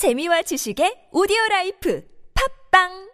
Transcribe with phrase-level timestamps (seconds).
[0.00, 2.00] 재미와 지식의 오디오 라이프.
[2.32, 3.09] 팝빵